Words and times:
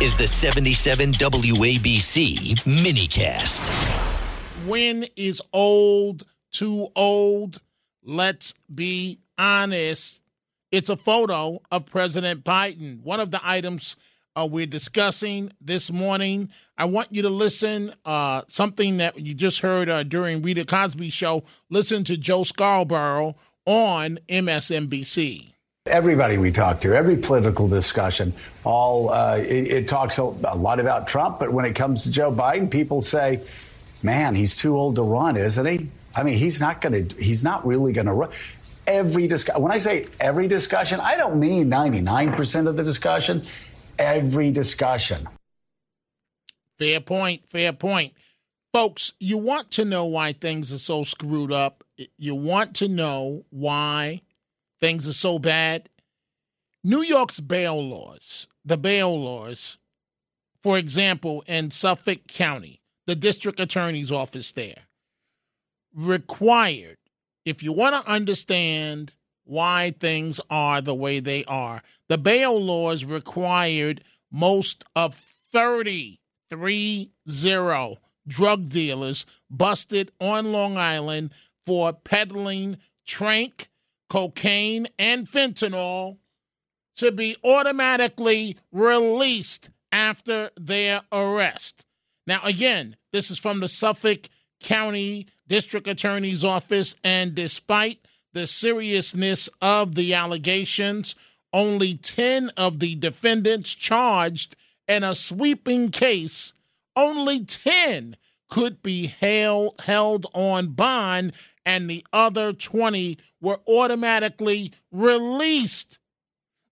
is 0.00 0.14
the 0.14 0.28
77 0.28 1.12
WABC 1.14 2.54
minicast. 2.60 3.68
When 4.64 5.06
is 5.16 5.42
old 5.52 6.24
too 6.52 6.86
old? 6.94 7.60
Let's 8.04 8.54
be 8.72 9.18
honest. 9.36 10.22
It's 10.70 10.88
a 10.88 10.96
photo 10.96 11.60
of 11.72 11.86
President 11.86 12.44
Biden. 12.44 13.02
One 13.02 13.18
of 13.18 13.32
the 13.32 13.40
items 13.42 13.96
uh, 14.36 14.46
we're 14.48 14.66
discussing 14.66 15.52
this 15.60 15.90
morning. 15.90 16.50
I 16.76 16.84
want 16.84 17.10
you 17.10 17.22
to 17.22 17.30
listen. 17.30 17.92
Uh, 18.04 18.42
something 18.46 18.98
that 18.98 19.18
you 19.18 19.34
just 19.34 19.62
heard 19.62 19.88
uh, 19.88 20.04
during 20.04 20.42
Rita 20.42 20.64
Cosby's 20.64 21.12
show. 21.12 21.42
Listen 21.70 22.04
to 22.04 22.16
Joe 22.16 22.44
Scarborough 22.44 23.34
on 23.66 24.20
MSNBC. 24.28 25.54
Everybody 25.88 26.38
we 26.38 26.52
talk 26.52 26.80
to, 26.82 26.94
every 26.94 27.16
political 27.16 27.68
discussion, 27.68 28.32
all 28.64 29.10
uh, 29.10 29.36
it, 29.38 29.68
it, 29.68 29.88
talks 29.88 30.18
a, 30.18 30.22
a 30.22 30.56
lot 30.56 30.80
about 30.80 31.06
Trump, 31.06 31.38
but 31.38 31.52
when 31.52 31.64
it 31.64 31.74
comes 31.74 32.02
to 32.02 32.10
Joe 32.10 32.32
Biden, 32.32 32.70
people 32.70 33.02
say, 33.02 33.40
"Man, 34.02 34.34
he's 34.34 34.56
too 34.56 34.76
old 34.76 34.96
to 34.96 35.02
run, 35.02 35.36
isn't 35.36 35.66
he?" 35.66 35.88
I 36.14 36.22
mean, 36.22 36.36
he's 36.36 36.60
not 36.60 36.80
going 36.80 37.08
to. 37.08 37.16
He's 37.16 37.42
not 37.42 37.66
really 37.66 37.92
going 37.92 38.06
to 38.06 38.12
run 38.12 38.30
every 38.88 39.26
discussion. 39.26 39.62
When 39.62 39.70
I 39.70 39.78
say 39.78 40.06
every 40.18 40.48
discussion, 40.48 40.98
I 41.00 41.16
don't 41.16 41.38
mean 41.38 41.70
99% 41.70 42.66
of 42.66 42.76
the 42.76 42.82
discussions, 42.82 43.48
every 43.98 44.50
discussion. 44.50 45.28
Fair 46.78 47.00
point, 47.00 47.48
fair 47.48 47.72
point. 47.72 48.14
Folks, 48.72 49.12
you 49.20 49.38
want 49.38 49.70
to 49.72 49.84
know 49.84 50.06
why 50.06 50.32
things 50.32 50.72
are 50.72 50.78
so 50.78 51.02
screwed 51.02 51.52
up. 51.52 51.84
You 52.16 52.34
want 52.34 52.74
to 52.76 52.88
know 52.88 53.44
why 53.50 54.22
things 54.80 55.08
are 55.08 55.12
so 55.12 55.38
bad. 55.38 55.88
New 56.84 57.02
York's 57.02 57.40
bail 57.40 57.82
laws, 57.82 58.46
the 58.64 58.78
bail 58.78 59.18
laws, 59.18 59.78
for 60.62 60.78
example, 60.78 61.42
in 61.46 61.70
Suffolk 61.70 62.26
County, 62.28 62.80
the 63.06 63.14
district 63.14 63.60
attorney's 63.60 64.12
office 64.12 64.52
there, 64.52 64.86
required, 65.94 66.98
if 67.44 67.62
you 67.62 67.72
want 67.72 68.04
to 68.04 68.10
understand 68.10 69.12
why 69.44 69.94
things 69.98 70.40
are 70.50 70.80
the 70.80 70.94
way 70.94 71.20
they 71.20 71.44
are, 71.46 71.82
the 72.08 72.18
bail 72.18 72.62
laws 72.62 73.04
required 73.04 74.02
most 74.30 74.84
of 74.94 75.20
30, 75.52 76.20
three 76.50 77.10
zero 77.28 77.96
drug 78.26 78.68
dealers 78.68 79.24
busted 79.50 80.12
on 80.20 80.52
Long 80.52 80.76
Island 80.76 81.32
for 81.64 81.92
peddling 81.92 82.76
tranq 83.06 83.68
cocaine, 84.08 84.88
and 84.98 85.26
fentanyl 85.26 86.18
to 86.96 87.12
be 87.12 87.36
automatically 87.44 88.56
released 88.72 89.70
after 89.92 90.50
their 90.58 91.02
arrest. 91.12 91.84
Now, 92.26 92.40
again, 92.44 92.96
this 93.12 93.30
is 93.30 93.38
from 93.38 93.60
the 93.60 93.68
Suffolk 93.68 94.28
County 94.60 95.26
District 95.46 95.86
Attorney's 95.86 96.44
Office, 96.44 96.94
and 97.02 97.34
despite 97.34 98.00
the 98.32 98.46
seriousness 98.46 99.48
of 99.62 99.94
the 99.94 100.14
allegations, 100.14 101.14
only 101.52 101.94
10 101.94 102.50
of 102.56 102.80
the 102.80 102.94
defendants 102.96 103.74
charged 103.74 104.56
in 104.86 105.04
a 105.04 105.14
sweeping 105.14 105.90
case, 105.90 106.52
only 106.96 107.44
10 107.44 108.16
could 108.48 108.82
be 108.82 109.06
held, 109.06 109.80
held 109.80 110.26
on 110.34 110.68
bond 110.68 111.32
and 111.68 111.90
the 111.90 112.02
other 112.14 112.54
20 112.54 113.18
were 113.42 113.60
automatically 113.68 114.72
released. 114.90 115.98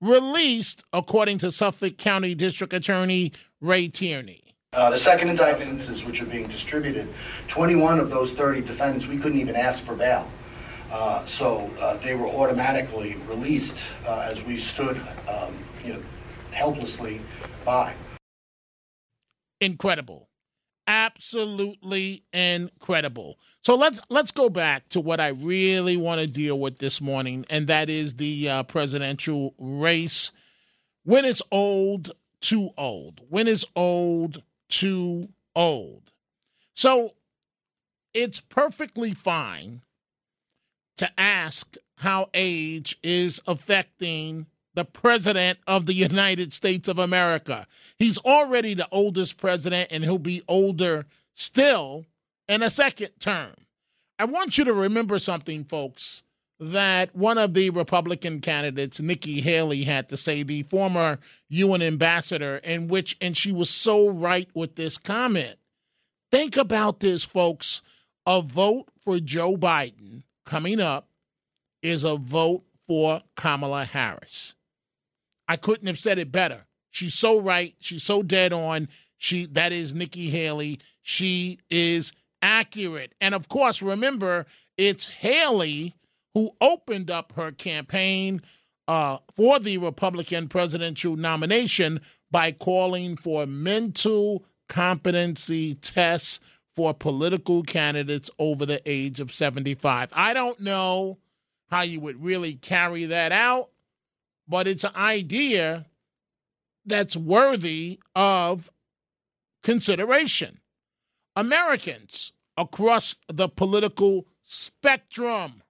Released, 0.00 0.84
according 0.92 1.38
to 1.38 1.50
Suffolk 1.50 1.98
County 1.98 2.34
District 2.36 2.72
Attorney 2.72 3.32
Ray 3.60 3.88
Tierney. 3.88 4.42
Uh, 4.72 4.90
the 4.90 4.98
second 4.98 5.30
indictment 5.30 5.84
which 6.06 6.22
are 6.22 6.26
being 6.26 6.46
distributed, 6.46 7.08
21 7.48 7.98
of 7.98 8.10
those 8.10 8.30
30 8.30 8.60
defendants, 8.60 9.08
we 9.08 9.16
couldn't 9.16 9.40
even 9.40 9.56
ask 9.56 9.84
for 9.84 9.96
bail. 9.96 10.30
Uh, 10.92 11.26
so 11.26 11.68
uh, 11.80 11.96
they 11.96 12.14
were 12.14 12.28
automatically 12.28 13.16
released 13.26 13.78
uh, 14.06 14.28
as 14.30 14.44
we 14.44 14.58
stood 14.58 15.00
um, 15.28 15.56
you 15.84 15.94
know, 15.94 16.02
helplessly 16.52 17.20
by. 17.64 17.92
Incredible. 19.60 20.28
Absolutely 20.86 22.24
incredible. 22.32 23.38
So 23.62 23.74
let's 23.76 24.00
let's 24.10 24.30
go 24.30 24.50
back 24.50 24.88
to 24.90 25.00
what 25.00 25.20
I 25.20 25.28
really 25.28 25.96
want 25.96 26.20
to 26.20 26.26
deal 26.26 26.58
with 26.58 26.78
this 26.78 27.00
morning, 27.00 27.46
and 27.48 27.66
that 27.68 27.88
is 27.88 28.14
the 28.14 28.48
uh, 28.50 28.62
presidential 28.64 29.54
race. 29.58 30.30
When 31.04 31.24
it's 31.24 31.42
old, 31.50 32.12
too 32.40 32.70
old. 32.76 33.20
When 33.28 33.48
it's 33.48 33.64
old, 33.74 34.42
too 34.68 35.30
old. 35.56 36.12
So 36.74 37.14
it's 38.12 38.40
perfectly 38.40 39.14
fine 39.14 39.82
to 40.98 41.08
ask 41.18 41.76
how 41.98 42.28
age 42.34 42.98
is 43.02 43.40
affecting 43.46 44.46
the 44.74 44.84
president 44.84 45.58
of 45.66 45.86
the 45.86 45.94
United 45.94 46.52
States 46.52 46.88
of 46.88 46.98
America. 46.98 47.66
He's 47.98 48.18
already 48.18 48.74
the 48.74 48.88
oldest 48.90 49.36
president, 49.36 49.90
and 49.90 50.04
he'll 50.04 50.18
be 50.18 50.42
older 50.48 51.06
still 51.34 52.06
in 52.48 52.62
a 52.62 52.70
second 52.70 53.10
term. 53.20 53.52
I 54.18 54.24
want 54.26 54.58
you 54.58 54.64
to 54.64 54.72
remember 54.72 55.18
something, 55.18 55.64
folks, 55.64 56.22
that 56.60 57.14
one 57.14 57.38
of 57.38 57.54
the 57.54 57.70
Republican 57.70 58.40
candidates, 58.40 59.00
Nikki 59.00 59.40
Haley, 59.40 59.84
had 59.84 60.08
to 60.08 60.16
say, 60.16 60.42
the 60.42 60.62
former 60.62 61.18
UN 61.48 61.82
ambassador, 61.82 62.56
in 62.58 62.88
which, 62.88 63.16
and 63.20 63.36
she 63.36 63.52
was 63.52 63.70
so 63.70 64.08
right 64.08 64.48
with 64.54 64.76
this 64.76 64.98
comment. 64.98 65.56
Think 66.30 66.56
about 66.56 67.00
this, 67.00 67.24
folks. 67.24 67.82
A 68.26 68.40
vote 68.40 68.86
for 69.00 69.20
Joe 69.20 69.56
Biden 69.56 70.22
coming 70.46 70.80
up 70.80 71.08
is 71.82 72.04
a 72.04 72.16
vote 72.16 72.64
for 72.86 73.22
Kamala 73.36 73.84
Harris. 73.84 74.54
I 75.48 75.56
couldn't 75.56 75.86
have 75.86 75.98
said 75.98 76.18
it 76.18 76.32
better. 76.32 76.66
She's 76.90 77.14
so 77.14 77.40
right. 77.40 77.74
She's 77.80 78.02
so 78.02 78.22
dead 78.22 78.52
on. 78.52 78.88
She 79.18 79.46
that 79.46 79.72
is 79.72 79.94
Nikki 79.94 80.30
Haley. 80.30 80.80
She 81.02 81.58
is 81.70 82.12
accurate. 82.42 83.14
And 83.20 83.34
of 83.34 83.48
course, 83.48 83.82
remember, 83.82 84.46
it's 84.76 85.08
Haley 85.08 85.94
who 86.34 86.50
opened 86.60 87.10
up 87.10 87.32
her 87.36 87.52
campaign 87.52 88.42
uh, 88.86 89.18
for 89.34 89.58
the 89.58 89.78
Republican 89.78 90.48
presidential 90.48 91.16
nomination 91.16 92.00
by 92.30 92.52
calling 92.52 93.16
for 93.16 93.46
mental 93.46 94.44
competency 94.68 95.74
tests 95.74 96.40
for 96.74 96.92
political 96.92 97.62
candidates 97.62 98.30
over 98.38 98.66
the 98.66 98.82
age 98.84 99.20
of 99.20 99.32
75. 99.32 100.10
I 100.12 100.34
don't 100.34 100.60
know 100.60 101.18
how 101.70 101.82
you 101.82 102.00
would 102.00 102.22
really 102.22 102.54
carry 102.54 103.04
that 103.06 103.32
out, 103.32 103.70
but 104.48 104.66
it's 104.68 104.84
an 104.84 104.94
idea 104.96 105.86
that's 106.84 107.16
worthy 107.16 107.98
of 108.14 108.70
consideration. 109.62 110.60
Americans 111.36 112.32
across 112.56 113.16
the 113.28 113.48
political 113.48 114.26
spectrum 114.42 115.62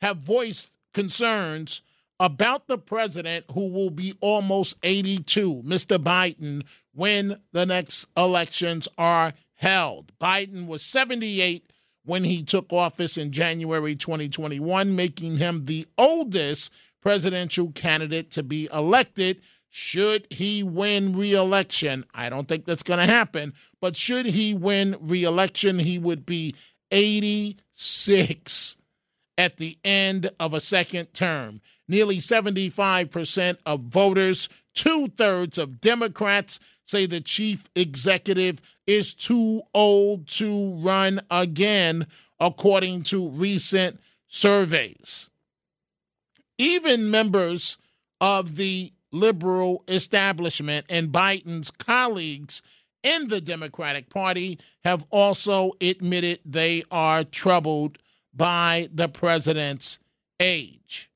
have 0.00 0.16
voiced 0.18 0.70
concerns 0.94 1.82
about 2.18 2.66
the 2.66 2.78
president 2.78 3.46
who 3.52 3.68
will 3.68 3.90
be 3.90 4.14
almost 4.20 4.76
82, 4.82 5.62
Mr. 5.64 5.98
Biden, 5.98 6.64
when 6.92 7.40
the 7.52 7.64
next 7.64 8.06
elections 8.16 8.88
are 8.98 9.32
held. 9.54 10.12
Biden 10.18 10.66
was 10.66 10.82
78 10.82 11.70
when 12.04 12.24
he 12.24 12.42
took 12.42 12.72
office 12.72 13.16
in 13.16 13.30
January 13.30 13.94
2021, 13.94 14.96
making 14.96 15.38
him 15.38 15.64
the 15.64 15.86
oldest 15.96 16.72
presidential 17.00 17.72
candidate 17.72 18.30
to 18.32 18.42
be 18.42 18.68
elected 18.72 19.40
should 19.70 20.26
he 20.30 20.64
win 20.64 21.16
reelection, 21.16 22.04
I 22.12 22.28
don't 22.28 22.48
think 22.48 22.64
that's 22.64 22.82
going 22.82 22.98
to 22.98 23.06
happen, 23.06 23.54
but 23.80 23.96
should 23.96 24.26
he 24.26 24.52
win 24.52 24.96
reelection, 25.00 25.78
he 25.78 25.96
would 25.98 26.26
be 26.26 26.56
86 26.90 28.76
at 29.38 29.56
the 29.56 29.78
end 29.84 30.30
of 30.40 30.52
a 30.52 30.60
second 30.60 31.14
term. 31.14 31.60
Nearly 31.86 32.18
75% 32.18 33.58
of 33.64 33.82
voters, 33.82 34.48
two 34.74 35.08
thirds 35.16 35.56
of 35.56 35.80
Democrats 35.80 36.58
say 36.84 37.06
the 37.06 37.20
chief 37.20 37.64
executive 37.76 38.60
is 38.86 39.14
too 39.14 39.62
old 39.72 40.26
to 40.26 40.74
run 40.74 41.20
again, 41.30 42.08
according 42.40 43.04
to 43.04 43.28
recent 43.28 44.00
surveys. 44.26 45.29
Even 46.60 47.10
members 47.10 47.78
of 48.20 48.56
the 48.56 48.92
liberal 49.10 49.82
establishment 49.88 50.84
and 50.90 51.10
Biden's 51.10 51.70
colleagues 51.70 52.60
in 53.02 53.28
the 53.28 53.40
Democratic 53.40 54.10
Party 54.10 54.58
have 54.84 55.06
also 55.08 55.72
admitted 55.80 56.40
they 56.44 56.82
are 56.90 57.24
troubled 57.24 57.96
by 58.34 58.90
the 58.92 59.08
president's 59.08 60.00
age. 60.38 61.10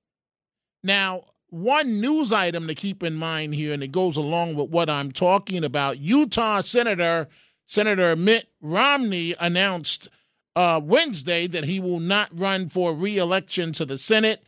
Now, 0.82 1.24
one 1.50 2.00
news 2.00 2.32
item 2.32 2.66
to 2.68 2.74
keep 2.74 3.02
in 3.02 3.14
mind 3.14 3.54
here, 3.54 3.74
and 3.74 3.82
it 3.82 3.92
goes 3.92 4.16
along 4.16 4.54
with 4.54 4.70
what 4.70 4.88
I'm 4.88 5.12
talking 5.12 5.62
about. 5.62 5.98
Utah 5.98 6.62
Senator 6.62 7.28
Senator 7.66 8.16
Mitt 8.16 8.48
Romney 8.62 9.34
announced 9.38 10.08
uh, 10.56 10.80
Wednesday 10.82 11.46
that 11.48 11.64
he 11.64 11.80
will 11.80 12.00
not 12.00 12.30
run 12.32 12.70
for 12.70 12.94
reelection 12.94 13.74
to 13.74 13.84
the 13.84 13.98
Senate, 13.98 14.42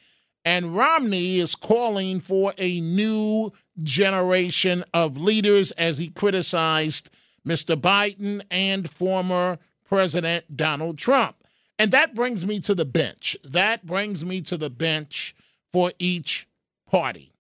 and 0.46 0.76
Romney 0.76 1.40
is 1.40 1.56
calling 1.56 2.20
for 2.20 2.54
a 2.56 2.80
new 2.80 3.52
generation 3.82 4.84
of 4.94 5.18
leaders 5.18 5.72
as 5.72 5.98
he 5.98 6.06
criticized 6.06 7.10
Mr. 7.46 7.74
Biden 7.74 8.42
and 8.48 8.88
former 8.88 9.58
President 9.84 10.56
Donald 10.56 10.98
Trump. 10.98 11.36
And 11.80 11.90
that 11.90 12.14
brings 12.14 12.46
me 12.46 12.60
to 12.60 12.76
the 12.76 12.84
bench. 12.84 13.36
That 13.42 13.84
brings 13.84 14.24
me 14.24 14.40
to 14.42 14.56
the 14.56 14.70
bench 14.70 15.34
for 15.72 15.90
each 15.98 16.46
party. 16.88 17.32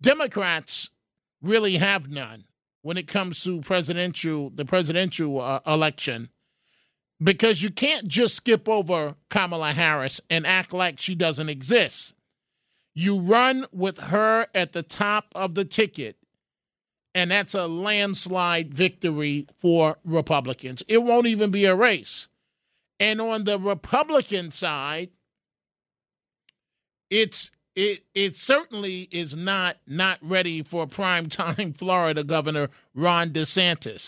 Democrats 0.00 0.88
really 1.42 1.76
have 1.76 2.08
none 2.08 2.44
when 2.80 2.96
it 2.96 3.06
comes 3.06 3.44
to 3.44 3.60
presidential 3.60 4.48
the 4.48 4.64
presidential 4.64 5.42
uh, 5.42 5.60
election 5.66 6.30
because 7.22 7.62
you 7.62 7.70
can't 7.70 8.08
just 8.08 8.34
skip 8.34 8.66
over 8.66 9.14
Kamala 9.28 9.72
Harris 9.72 10.22
and 10.30 10.46
act 10.46 10.72
like 10.72 10.98
she 10.98 11.14
doesn't 11.14 11.50
exist. 11.50 12.14
You 12.98 13.20
run 13.20 13.66
with 13.72 13.98
her 13.98 14.46
at 14.54 14.72
the 14.72 14.82
top 14.82 15.26
of 15.34 15.54
the 15.54 15.66
ticket, 15.66 16.16
and 17.14 17.30
that's 17.30 17.52
a 17.52 17.66
landslide 17.68 18.72
victory 18.72 19.46
for 19.54 19.98
Republicans. 20.02 20.82
It 20.88 21.02
won't 21.04 21.26
even 21.26 21.50
be 21.50 21.66
a 21.66 21.74
race. 21.74 22.28
And 22.98 23.20
on 23.20 23.44
the 23.44 23.58
Republican 23.58 24.50
side, 24.50 25.10
it's 27.10 27.50
it 27.74 28.00
it 28.14 28.34
certainly 28.34 29.08
is 29.10 29.36
not 29.36 29.76
not 29.86 30.18
ready 30.22 30.62
for 30.62 30.86
prime 30.86 31.28
time 31.28 31.72
Florida 31.76 32.24
Governor 32.24 32.70
Ron 32.94 33.28
DeSantis. 33.28 34.00